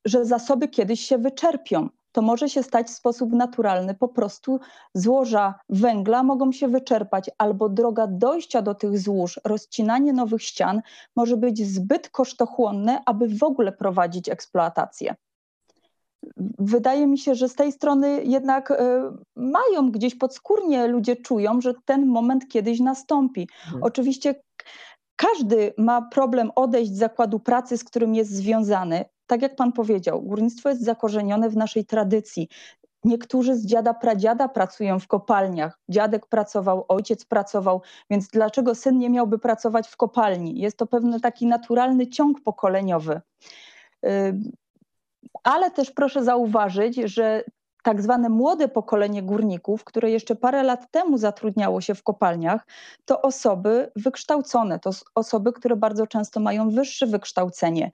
że 0.05 0.25
zasoby 0.25 0.69
kiedyś 0.69 1.01
się 1.01 1.19
wyczerpią 1.19 1.89
to 2.19 2.23
może 2.23 2.49
się 2.49 2.63
stać 2.63 2.87
w 2.87 2.95
sposób 2.95 3.33
naturalny. 3.33 3.95
Po 3.95 4.09
prostu 4.09 4.61
złoża 4.95 5.55
węgla 5.69 6.23
mogą 6.23 6.53
się 6.53 6.69
wyczerpać, 6.69 7.31
albo 7.39 7.69
droga 7.69 8.07
dojścia 8.07 8.63
do 8.63 8.75
tych 8.75 8.99
złóż, 8.99 9.41
rozcinanie 9.45 10.13
nowych 10.13 10.43
ścian 10.43 10.83
może 11.17 11.37
być 11.37 11.67
zbyt 11.67 12.11
kosztochłonne, 12.11 13.03
aby 13.07 13.29
w 13.29 13.43
ogóle 13.43 13.73
prowadzić 13.73 14.29
eksploatację. 14.29 15.15
Wydaje 16.59 17.07
mi 17.07 17.19
się, 17.19 17.35
że 17.35 17.49
z 17.49 17.55
tej 17.55 17.73
strony 17.73 18.25
jednak 18.25 18.71
y, 18.71 18.75
mają 19.37 19.91
gdzieś 19.91 20.15
podskórnie 20.15 20.87
ludzie 20.87 21.17
czują, 21.17 21.61
że 21.61 21.75
ten 21.85 22.07
moment 22.07 22.49
kiedyś 22.49 22.81
nastąpi. 22.81 23.49
Hmm. 23.63 23.83
Oczywiście 23.83 24.35
każdy 25.17 25.75
ma 25.77 26.03
problem 26.03 26.51
odejść 26.55 26.93
z 26.93 26.99
zakładu 26.99 27.41
pracy, 27.41 27.79
z 27.79 27.85
którym 27.85 28.15
jest 28.15 28.31
związany 28.31 29.05
tak 29.29 29.43
jak 29.43 29.57
pan 29.57 29.73
powiedział, 29.73 30.23
górnictwo 30.23 30.69
jest 30.69 30.85
zakorzenione 30.85 31.51
w 31.51 31.57
naszej 31.57 31.85
tradycji. 31.85 32.49
Niektórzy 33.05 33.57
z 33.57 33.67
dziada 33.67 33.95
pradziada 33.95 34.49
pracują 34.49 34.99
w 34.99 35.07
kopalniach. 35.07 35.79
Dziadek 35.89 36.27
pracował, 36.27 36.85
ojciec 36.89 37.25
pracował, 37.25 37.83
więc 38.11 38.29
dlaczego 38.29 38.75
syn 38.75 38.99
nie 38.99 39.11
miałby 39.11 39.39
pracować 39.39 39.89
w 39.89 39.97
kopalni? 39.97 40.61
Jest 40.61 40.77
to 40.77 40.87
pewien 40.87 41.21
taki 41.21 41.47
naturalny 41.47 42.07
ciąg 42.07 42.41
pokoleniowy. 42.41 43.21
Ale 45.45 45.71
też 45.71 45.91
proszę 45.91 46.25
zauważyć, 46.25 46.97
że 46.97 47.45
tak 47.89 48.03
zwane 48.03 48.29
młode 48.29 48.69
pokolenie 48.69 49.23
górników, 49.23 49.85
które 49.85 50.11
jeszcze 50.11 50.37
parę 50.37 50.63
lat 50.63 50.91
temu 50.91 51.19
zatrudniało 51.19 51.81
się 51.81 51.95
w 51.95 52.03
kopalniach, 52.03 52.67
to 53.05 53.23
osoby 53.23 53.93
wykształcone, 53.97 54.79
to 54.79 54.91
osoby, 55.15 55.53
które 55.53 55.77
bardzo 55.77 56.07
często 56.07 56.41
mają 56.41 56.71
wyższe 56.71 57.07
wykształcenie. 57.07 57.91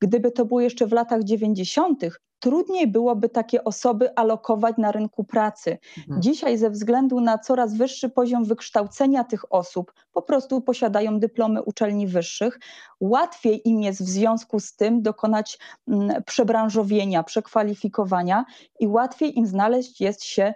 Gdyby 0.00 0.30
to 0.30 0.44
było 0.44 0.60
jeszcze 0.60 0.86
w 0.86 0.92
latach 0.92 1.24
90., 1.24 2.04
trudniej 2.38 2.86
byłoby 2.86 3.28
takie 3.28 3.64
osoby 3.64 4.14
alokować 4.14 4.76
na 4.78 4.92
rynku 4.92 5.24
pracy. 5.24 5.78
Mhm. 5.98 6.22
Dzisiaj, 6.22 6.58
ze 6.58 6.70
względu 6.70 7.20
na 7.20 7.38
coraz 7.38 7.74
wyższy 7.74 8.08
poziom 8.08 8.44
wykształcenia 8.44 9.24
tych 9.24 9.52
osób, 9.52 9.92
po 10.12 10.22
prostu 10.22 10.60
posiadają 10.60 11.20
dyplomy 11.20 11.62
uczelni 11.62 12.06
wyższych, 12.06 12.60
łatwiej 13.00 13.68
im 13.68 13.82
jest 13.82 14.02
w 14.02 14.08
związku 14.08 14.60
z 14.60 14.76
tym 14.76 15.02
dokonać 15.02 15.58
mm, 15.88 16.22
przebranżowienia, 16.22 17.22
przekwalifikowania 17.22 18.44
i 18.80 18.86
łatwiej 18.86 19.38
im 19.38 19.46
znaleźć 19.46 20.00
jest 20.00 20.24
się, 20.24 20.54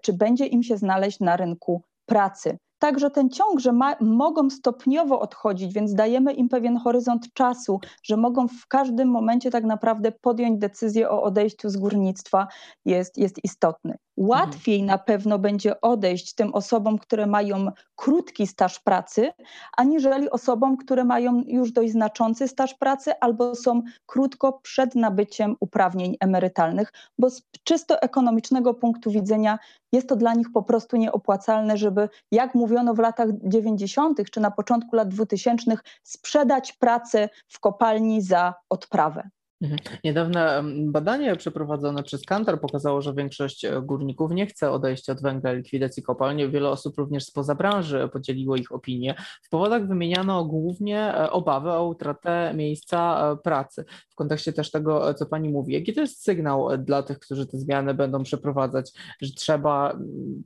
czy 0.00 0.12
będzie 0.12 0.46
im 0.46 0.62
się 0.62 0.76
znaleźć 0.76 1.20
na 1.20 1.36
rynku 1.36 1.82
pracy. 2.06 2.58
Także 2.86 3.10
ten 3.10 3.30
ciąg, 3.30 3.60
że 3.60 3.72
ma, 3.72 3.96
mogą 4.00 4.50
stopniowo 4.50 5.20
odchodzić, 5.20 5.74
więc 5.74 5.94
dajemy 5.94 6.32
im 6.32 6.48
pewien 6.48 6.76
horyzont 6.76 7.32
czasu, 7.32 7.80
że 8.02 8.16
mogą 8.16 8.48
w 8.48 8.66
każdym 8.68 9.08
momencie 9.08 9.50
tak 9.50 9.64
naprawdę 9.64 10.12
podjąć 10.12 10.58
decyzję 10.58 11.10
o 11.10 11.22
odejściu 11.22 11.70
z 11.70 11.76
górnictwa, 11.76 12.46
jest, 12.84 13.18
jest 13.18 13.44
istotny. 13.44 13.98
Łatwiej 14.16 14.82
na 14.82 14.98
pewno 14.98 15.38
będzie 15.38 15.80
odejść 15.80 16.34
tym 16.34 16.54
osobom, 16.54 16.98
które 16.98 17.26
mają 17.26 17.70
krótki 17.96 18.46
staż 18.46 18.80
pracy, 18.80 19.32
aniżeli 19.76 20.30
osobom, 20.30 20.76
które 20.76 21.04
mają 21.04 21.42
już 21.46 21.72
dość 21.72 21.92
znaczący 21.92 22.48
staż 22.48 22.74
pracy 22.74 23.20
albo 23.20 23.54
są 23.54 23.82
krótko 24.06 24.52
przed 24.62 24.94
nabyciem 24.94 25.56
uprawnień 25.60 26.16
emerytalnych, 26.20 26.92
bo 27.18 27.30
z 27.30 27.42
czysto 27.64 28.02
ekonomicznego 28.02 28.74
punktu 28.74 29.10
widzenia 29.10 29.58
jest 29.92 30.08
to 30.08 30.16
dla 30.16 30.34
nich 30.34 30.52
po 30.52 30.62
prostu 30.62 30.96
nieopłacalne, 30.96 31.76
żeby, 31.76 32.08
jak 32.32 32.54
mówiono 32.54 32.94
w 32.94 32.98
latach 32.98 33.28
90. 33.42 34.30
czy 34.30 34.40
na 34.40 34.50
początku 34.50 34.96
lat 34.96 35.08
2000, 35.08 35.76
sprzedać 36.02 36.72
pracę 36.72 37.28
w 37.48 37.60
kopalni 37.60 38.22
za 38.22 38.54
odprawę. 38.68 39.30
Mhm. 39.62 39.78
Niedawne 40.04 40.62
badanie 40.86 41.36
przeprowadzone 41.36 42.02
przez 42.02 42.24
Kantar 42.24 42.60
pokazało, 42.60 43.02
że 43.02 43.14
większość 43.14 43.64
e, 43.64 43.82
górników 43.82 44.30
nie 44.30 44.46
chce 44.46 44.70
odejść 44.70 45.10
od 45.10 45.22
węgla 45.22 45.52
likwidacji 45.52 46.02
kopalni. 46.02 46.50
Wiele 46.50 46.68
osób 46.68 46.98
również 46.98 47.24
spoza 47.24 47.54
branży 47.54 48.08
podzieliło 48.12 48.56
ich 48.56 48.72
opinię. 48.72 49.14
W 49.42 49.48
powodach 49.48 49.88
wymieniano 49.88 50.44
głównie 50.44 51.14
e, 51.14 51.30
obawy 51.30 51.70
o 51.70 51.88
utratę 51.88 52.52
miejsca 52.54 53.30
e, 53.32 53.36
pracy. 53.36 53.84
W 54.10 54.14
kontekście 54.14 54.52
też 54.52 54.70
tego, 54.70 55.14
co 55.14 55.26
Pani 55.26 55.48
mówi, 55.48 55.74
jaki 55.74 55.94
to 55.94 56.00
jest 56.00 56.22
sygnał 56.22 56.78
dla 56.78 57.02
tych, 57.02 57.18
którzy 57.18 57.46
te 57.46 57.58
zmiany 57.58 57.94
będą 57.94 58.22
przeprowadzać, 58.22 58.92
że 59.22 59.32
trzeba 59.32 59.98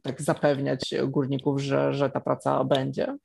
tak 0.02 0.22
zapewniać 0.22 0.94
górników, 1.08 1.60
że, 1.60 1.94
że 1.94 2.10
ta 2.10 2.20
praca 2.20 2.64
będzie? 2.64 3.16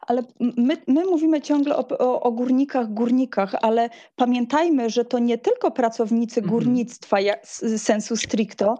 Ale 0.00 0.22
my, 0.56 0.76
my 0.86 1.04
mówimy 1.04 1.40
ciągle 1.40 1.76
o, 1.76 1.88
o, 1.98 2.20
o, 2.20 2.32
górnikach, 2.32 2.92
górnikach, 2.92 3.54
ale 3.62 3.90
pamiętajmy, 4.16 4.90
że 4.90 5.04
to 5.04 5.18
nie 5.18 5.38
tylko 5.38 5.70
pracownicy 5.70 6.40
mhm. 6.40 6.50
górnictwa 6.50 7.20
jak, 7.20 7.46
sensu 7.76 8.16
stricto, 8.16 8.74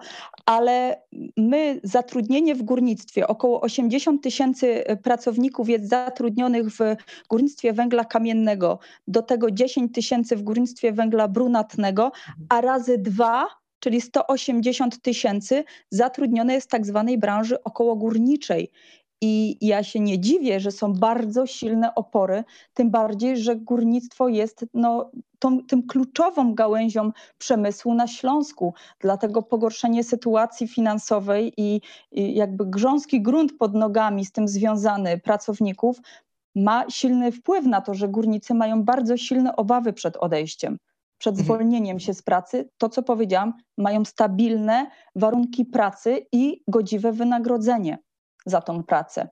ale 0.47 1.02
my 1.37 1.80
zatrudnienie 1.85 2.54
w 2.54 2.62
górnictwie, 2.62 3.28
około 3.28 3.61
80 3.61 4.23
tysięcy 4.23 4.87
e, 4.87 4.97
pracowników 4.97 5.68
jest 5.68 5.88
zatrudnionych 5.88 6.71
w 6.71 6.78
górnictwie 7.28 7.73
węgla 7.73 8.04
kamiennego, 8.04 8.78
do 9.09 9.23
tego 9.23 9.50
10 9.50 9.95
tysięcy 9.95 10.37
w 10.37 10.42
górnictwie 10.42 10.92
węgla 10.92 11.28
brunatnego, 11.28 12.12
a 12.49 12.61
razy 12.61 12.99
dwa 12.99 13.47
czyli 13.80 14.00
180 14.00 15.02
tysięcy 15.02 15.64
zatrudnione 15.90 16.54
jest 16.54 16.66
w 16.66 16.71
tak 16.71 16.87
zwanej 16.87 17.18
branży 17.18 17.62
okołogórniczej. 17.62 18.71
I 19.21 19.59
ja 19.61 19.83
się 19.83 20.01
nie 20.01 20.19
dziwię, 20.19 20.61
że 20.61 20.71
są 20.71 20.93
bardzo 20.93 21.47
silne 21.47 21.95
opory, 21.95 22.45
tym 22.75 22.91
bardziej, 22.91 23.37
że 23.37 23.57
górnictwo 23.57 24.29
jest 24.29 24.67
no, 24.75 25.11
tą, 25.39 25.67
tym 25.67 25.87
kluczową 25.87 26.55
gałęzią 26.55 27.11
przemysłu 27.39 27.95
na 27.95 28.07
Śląsku. 28.07 28.75
Dlatego 29.01 29.43
pogorszenie 29.43 30.05
sytuacji 30.05 30.69
finansowej 30.69 31.53
i, 31.57 31.81
i 32.13 32.35
jakby 32.35 32.67
grząski 32.67 33.23
grunt 33.23 33.59
pod 33.59 33.75
nogami 33.75 34.25
z 34.25 34.33
tym 34.33 34.49
związany 34.49 35.19
pracowników 35.19 36.01
ma 36.55 36.91
silny 36.91 37.33
wpływ 37.33 37.67
na 37.67 37.81
to, 37.81 37.95
że 37.95 38.09
górnicy 38.09 38.55
mają 38.55 38.83
bardzo 38.83 39.17
silne 39.17 39.57
obawy 39.57 39.93
przed 39.93 40.17
odejściem 40.17 40.79
przed 41.19 41.39
mhm. 41.39 41.45
zwolnieniem 41.45 42.01
się 42.01 42.15
z 42.15 42.23
pracy, 42.23 42.69
to 42.79 42.89
co 42.89 43.03
powiedziałam, 43.03 43.55
mają 43.79 44.05
stabilne 44.05 44.91
warunki 45.17 45.65
pracy 45.65 46.27
i 46.33 46.63
godziwe 46.69 47.13
wynagrodzenie 47.13 47.99
za 48.49 48.61
tą 48.61 48.83
pracę. 48.83 49.28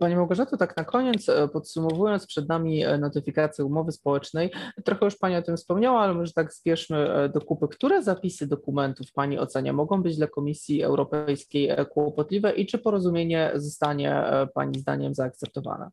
Pani 0.00 0.16
Małgorzato, 0.16 0.56
tak 0.56 0.76
na 0.76 0.84
koniec, 0.84 1.28
e, 1.28 1.48
podsumowując, 1.48 2.26
przed 2.26 2.48
nami 2.48 2.84
e, 2.84 2.98
notyfikacja 2.98 3.64
umowy 3.64 3.92
społecznej. 3.92 4.50
Trochę 4.84 5.04
już 5.04 5.16
Pani 5.16 5.36
o 5.36 5.42
tym 5.42 5.56
wspomniała, 5.56 6.00
ale 6.00 6.14
może 6.14 6.32
tak 6.32 6.54
spieszmy 6.54 6.96
e, 6.96 7.28
do 7.28 7.40
kupy. 7.40 7.68
Które 7.68 8.02
zapisy 8.02 8.46
dokumentów 8.46 9.12
Pani 9.12 9.38
ocenia 9.38 9.72
mogą 9.72 10.02
być 10.02 10.16
dla 10.16 10.26
Komisji 10.26 10.82
Europejskiej 10.82 11.70
kłopotliwe 11.90 12.52
i 12.52 12.66
czy 12.66 12.78
porozumienie 12.78 13.52
zostanie 13.54 14.24
Pani 14.54 14.78
zdaniem 14.78 15.14
zaakceptowane? 15.14 15.88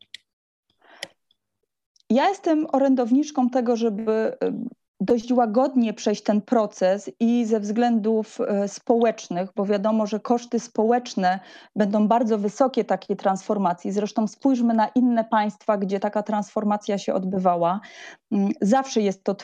Ja 2.10 2.28
jestem 2.28 2.66
orędowniczką 2.72 3.50
tego, 3.50 3.76
żeby 3.76 4.36
dość 5.00 5.32
łagodnie 5.32 5.94
przejść 5.94 6.22
ten 6.22 6.40
proces 6.40 7.10
i 7.20 7.44
ze 7.44 7.60
względów 7.60 8.38
e, 8.40 8.68
społecznych, 8.68 9.50
bo 9.56 9.66
wiadomo, 9.66 10.06
że 10.06 10.20
koszty 10.20 10.60
społeczne 10.60 11.40
będą 11.76 12.08
bardzo 12.08 12.38
wysokie 12.38 12.84
takiej 12.84 13.16
transformacji. 13.16 13.92
Zresztą 13.92 14.26
spójrzmy 14.26 14.74
na 14.74 14.88
inne 14.88 15.24
państwa, 15.24 15.76
gdzie 15.76 16.00
taka 16.00 16.22
transformacja 16.22 16.98
się 16.98 17.14
odbywała. 17.14 17.80
Mm, 18.32 18.50
zawsze, 18.60 19.00
jest 19.00 19.24
to, 19.24 19.36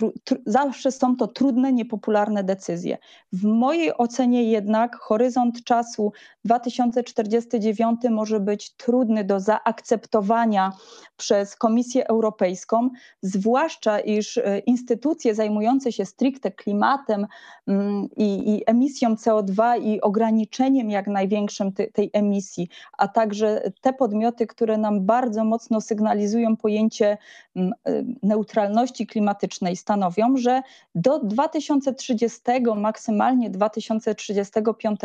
zawsze 0.47 0.93
są 0.93 1.17
to 1.17 1.27
trudne, 1.27 1.73
niepopularne 1.73 2.45
decyzje. 2.45 2.99
W 3.33 3.45
mojej 3.45 3.97
ocenie 3.97 4.45
jednak 4.45 4.97
horyzont 4.97 5.65
czasu 5.65 6.13
2049 6.45 8.01
może 8.11 8.41
być 8.41 8.77
trudny 8.77 9.25
do 9.25 9.41
zaakceptowania 9.41 10.73
przez 11.17 11.57
Komisję 11.57 12.09
Europejską, 12.09 12.91
zwłaszcza 13.23 14.01
iż 14.01 14.39
e, 14.39 14.59
instytucje 14.59 15.35
zajmujące 15.35 15.48
się 15.91 16.05
stricte 16.05 16.51
klimatem 16.51 17.27
mm, 17.67 18.09
i, 18.17 18.55
i 18.55 18.63
emisją 18.67 19.15
CO2 19.15 19.83
i 19.83 20.01
ograniczeniem 20.01 20.91
jak 20.91 21.07
największym 21.07 21.73
tej, 21.73 21.93
tej 21.93 22.11
emisji, 22.13 22.69
a 22.99 23.09
także 23.09 23.73
te 23.81 23.93
podmioty, 23.93 24.47
które 24.47 24.79
nam 24.79 25.07
bardzo 25.07 25.45
mocno 25.45 25.81
sygnalizują 25.81 26.57
pojęcie 26.57 27.19
mm, 27.57 27.73
e, 27.85 28.05
neutralności 28.23 29.07
klimatycznej, 29.07 29.77
stanowią, 29.77 30.37
że 30.37 30.63
do 30.95 31.19
2030, 31.19 32.41
maksymalnie 32.77 33.51
2035, 33.51 35.01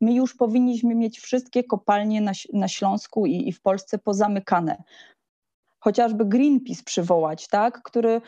my 0.00 0.12
już 0.14 0.34
powinniśmy 0.34 0.94
mieć 0.94 1.20
wszystkie 1.20 1.64
kopalnie 1.64 2.20
na, 2.20 2.32
na 2.52 2.68
Śląsku 2.68 3.26
i, 3.26 3.48
i 3.48 3.52
w 3.52 3.60
Polsce 3.60 3.98
pozamykane 3.98 4.82
chociażby 5.80 6.24
Greenpeace 6.24 6.82
przywołać, 6.84 7.48
tak, 7.48 7.82
który 7.82 8.20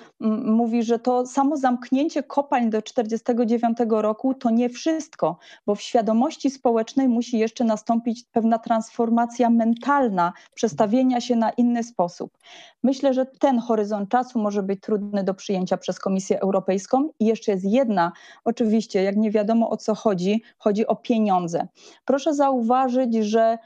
mówi, 0.45 0.83
że 0.83 0.99
to 0.99 1.27
samo 1.27 1.57
zamknięcie 1.57 2.23
kopalń 2.23 2.71
do 2.71 2.83
1949 2.83 4.03
roku 4.03 4.35
to 4.35 4.51
nie 4.51 4.69
wszystko, 4.69 5.39
bo 5.67 5.75
w 5.75 5.83
świadomości 5.83 6.51
społecznej 6.51 7.09
musi 7.09 7.39
jeszcze 7.39 7.65
nastąpić 7.65 8.25
pewna 8.33 8.59
transformacja 8.59 9.51
mentalna, 9.51 10.33
przestawienia 10.55 11.21
się 11.21 11.37
na 11.37 11.51
inny 11.51 11.85
sposób. 11.85 12.39
Myślę, 12.83 13.15
że 13.15 13.27
ten 13.27 13.59
horyzont 13.59 14.09
czasu 14.09 14.39
może 14.39 14.63
być 14.63 14.81
trudny 14.81 15.25
do 15.25 15.35
przyjęcia 15.35 15.77
przez 15.77 15.99
Komisję 15.99 16.41
Europejską. 16.41 17.11
I 17.21 17.27
jeszcze 17.27 17.53
jest 17.53 17.65
jedna, 17.65 18.13
oczywiście, 18.45 19.03
jak 19.03 19.17
nie 19.17 19.31
wiadomo 19.31 19.71
o 19.71 19.77
co 19.77 19.95
chodzi, 19.95 20.43
chodzi 20.59 20.87
o 20.87 20.97
pieniądze. 20.97 21.69
Proszę 22.05 22.35
zauważyć, 22.35 23.15
że 23.15 23.59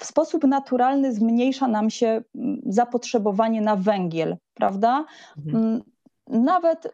w 0.00 0.04
sposób 0.04 0.44
naturalny 0.44 1.12
zmniejsza 1.12 1.68
nam 1.68 1.90
się 1.90 2.22
zapotrzebowanie 2.66 3.60
na 3.60 3.76
węgiel, 3.76 4.36
prawda? 4.54 5.04
Mhm. 5.46 5.82
Nawet 6.26 6.92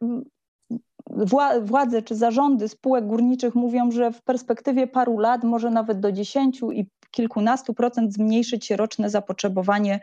władze 1.62 2.02
czy 2.02 2.14
zarządy 2.14 2.68
spółek 2.68 3.06
górniczych 3.06 3.54
mówią, 3.54 3.90
że 3.90 4.12
w 4.12 4.22
perspektywie 4.22 4.86
paru 4.86 5.18
lat, 5.18 5.44
może 5.44 5.70
nawet 5.70 6.00
do 6.00 6.12
10 6.12 6.60
i 6.72 6.86
kilkunastu 7.10 7.74
procent 7.74 8.12
zmniejszyć 8.12 8.66
się 8.66 8.76
roczne 8.76 9.10
zapotrzebowanie 9.10 10.00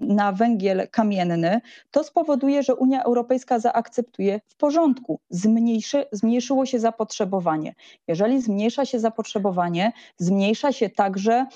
na 0.00 0.32
węgiel 0.32 0.88
kamienny. 0.90 1.60
To 1.90 2.04
spowoduje, 2.04 2.62
że 2.62 2.74
Unia 2.74 3.02
Europejska 3.02 3.58
zaakceptuje 3.58 4.40
w 4.48 4.56
porządku, 4.56 5.20
zmniejszy, 5.30 6.04
zmniejszyło 6.12 6.66
się 6.66 6.78
zapotrzebowanie. 6.80 7.74
Jeżeli 8.08 8.42
zmniejsza 8.42 8.84
się 8.84 9.00
zapotrzebowanie, 9.00 9.92
zmniejsza 10.18 10.72
się 10.72 10.90
także 10.90 11.46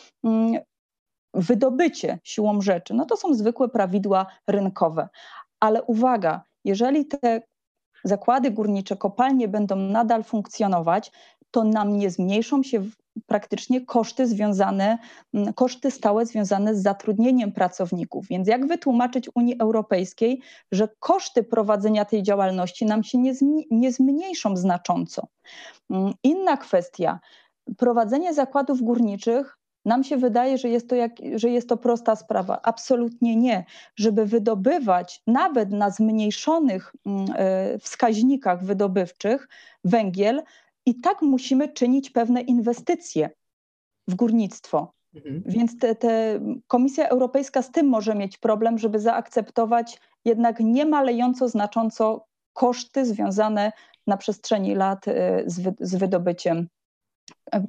wydobycie 1.37 2.19
siłą 2.25 2.61
rzeczy, 2.61 2.95
no 2.95 3.07
to 3.07 3.17
są 3.17 3.35
zwykłe 3.35 3.69
prawidła 3.69 4.27
rynkowe. 4.47 5.09
Ale 5.61 5.83
uwaga, 5.83 6.43
jeżeli 6.65 7.07
te 7.07 7.43
zakłady 8.05 8.51
górnicze, 8.51 8.97
kopalnie 8.97 9.49
będą 9.49 9.77
nadal 9.77 10.25
funkcjonować, 10.25 11.13
to 11.51 11.65
nam 11.65 11.99
nie 11.99 12.11
zmniejszą 12.11 12.63
się 12.63 12.85
praktycznie 13.27 13.81
koszty 13.81 14.27
związane, 14.27 14.99
mm, 15.35 15.55
koszty 15.55 15.91
stałe 15.91 16.27
związane 16.27 16.75
z 16.75 16.83
zatrudnieniem 16.83 17.53
pracowników. 17.53 18.27
Więc 18.29 18.49
jak 18.49 18.67
wytłumaczyć 18.67 19.31
Unii 19.35 19.61
Europejskiej, 19.61 20.41
że 20.73 20.89
koszty 20.99 21.45
prowadzenia 21.45 22.05
tej 22.05 22.23
działalności 22.23 22.87
nam 22.87 23.05
się 23.05 23.19
nie, 23.19 23.33
nie 23.71 23.93
zmniejszą 23.93 24.57
znacząco? 24.57 25.27
Mm, 25.91 26.13
inna 26.23 26.57
kwestia. 26.57 27.21
Prowadzenie 27.77 28.35
zakładów 28.35 28.83
górniczych 28.83 29.56
nam 29.87 30.05
się 30.05 30.17
wydaje, 30.17 30.59
że 30.59 30.69
jest, 30.69 30.89
to 30.89 30.95
jak, 30.95 31.13
że 31.35 31.51
jest 31.51 31.69
to 31.69 31.77
prosta 31.77 32.17
sprawa. 32.17 32.61
Absolutnie 32.63 33.37
nie. 33.37 33.65
Żeby 33.97 34.27
wydobywać 34.27 35.23
nawet 35.27 35.71
na 35.71 35.91
zmniejszonych 35.91 36.93
mm, 37.07 37.27
e, 37.37 37.79
wskaźnikach 37.79 38.65
wydobywczych 38.65 39.49
węgiel, 39.85 40.43
i 40.87 41.01
tak 41.01 41.23
musimy 41.23 41.69
czynić 41.69 42.11
pewne 42.11 42.41
inwestycje 42.41 43.31
w 44.09 44.15
górnictwo. 44.15 44.93
Mhm. 45.15 45.43
Więc 45.47 45.79
te, 45.79 45.95
te 45.95 46.41
Komisja 46.67 47.09
Europejska 47.09 47.63
z 47.63 47.71
tym 47.71 47.87
może 47.89 48.15
mieć 48.15 48.39
problem, 48.39 48.79
żeby 48.79 49.01
zaakceptować 49.01 50.01
jednak 50.25 50.61
nie 50.61 50.87
malejąco 50.87 51.49
znacząco 51.49 52.27
koszty 52.53 53.07
związane 53.07 53.73
na 54.07 54.17
przestrzeni 54.17 54.75
lat 54.75 55.09
e, 55.09 55.43
z, 55.47 55.61
wy, 55.61 55.75
z 55.81 55.95
wydobyciem 55.95 56.69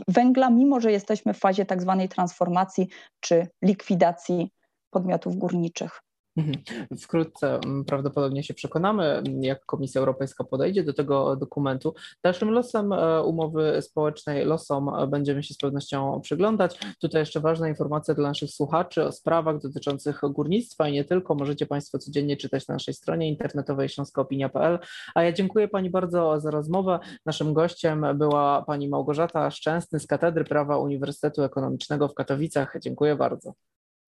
węgla, 0.07 0.49
mimo 0.49 0.79
że 0.79 0.91
jesteśmy 0.91 1.33
w 1.33 1.39
fazie 1.39 1.65
tak 1.65 1.81
zwanej 1.81 2.09
transformacji 2.09 2.87
czy 3.19 3.47
likwidacji 3.61 4.51
podmiotów 4.89 5.35
górniczych. 5.35 6.01
Mhm. 6.37 6.63
Wkrótce 7.01 7.59
mm, 7.65 7.85
prawdopodobnie 7.85 8.43
się 8.43 8.53
przekonamy, 8.53 9.23
jak 9.41 9.65
Komisja 9.65 9.99
Europejska 9.99 10.43
podejdzie 10.43 10.83
do 10.83 10.93
tego 10.93 11.35
dokumentu. 11.35 11.93
Dalszym 12.23 12.49
losem 12.49 12.93
e, 12.93 13.23
umowy 13.23 13.81
społecznej, 13.81 14.45
losom 14.45 14.89
e, 14.89 15.07
będziemy 15.07 15.43
się 15.43 15.53
z 15.53 15.57
pewnością 15.57 16.21
przyglądać. 16.21 16.79
Tutaj 17.01 17.21
jeszcze 17.21 17.39
ważna 17.39 17.69
informacja 17.69 18.13
dla 18.13 18.27
naszych 18.27 18.49
słuchaczy 18.49 19.03
o 19.03 19.11
sprawach 19.11 19.61
dotyczących 19.61 20.21
górnictwa 20.29 20.89
i 20.89 20.93
nie 20.93 21.05
tylko. 21.05 21.35
Możecie 21.35 21.65
Państwo 21.65 21.99
codziennie 21.99 22.37
czytać 22.37 22.67
na 22.67 22.75
naszej 22.75 22.93
stronie 22.93 23.29
internetowej 23.29 23.89
śląskoopinia.pl. 23.89 24.79
A 25.15 25.23
ja 25.23 25.31
dziękuję 25.31 25.67
Pani 25.67 25.89
bardzo 25.89 26.39
za 26.39 26.51
rozmowę. 26.51 26.99
Naszym 27.25 27.53
gościem 27.53 28.05
była 28.15 28.61
Pani 28.61 28.89
Małgorzata 28.89 29.51
Szczęsny 29.51 29.99
z 29.99 30.07
Katedry 30.07 30.43
Prawa 30.43 30.77
Uniwersytetu 30.77 31.43
Ekonomicznego 31.43 32.07
w 32.07 32.13
Katowicach. 32.13 32.75
Dziękuję 32.81 33.15
bardzo. 33.15 33.53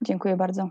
Dziękuję 0.01 0.37
bardzo. 0.37 0.69